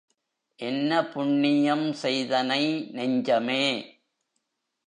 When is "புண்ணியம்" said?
1.11-1.93